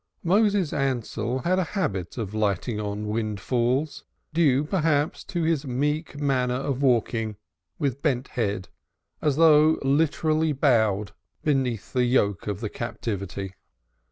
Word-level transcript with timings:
Moses 0.23 0.73
Ansell 0.73 1.43
had 1.43 1.59
a 1.59 1.63
habit 1.77 2.17
of 2.17 2.33
lighting 2.33 2.79
on 2.79 3.05
windfalls, 3.05 4.03
due, 4.33 4.63
perhaps, 4.63 5.23
to 5.25 5.43
his 5.43 5.63
meek 5.63 6.19
manner 6.19 6.55
of 6.55 6.81
walking 6.81 7.35
with 7.77 8.01
bent 8.01 8.29
head, 8.29 8.69
as 9.21 9.35
though 9.35 9.77
literally 9.83 10.53
bowed 10.53 11.11
beneath 11.43 11.93
the 11.93 12.05
yoke 12.05 12.47
of 12.47 12.61
the 12.61 12.69
Captivity. 12.69 13.53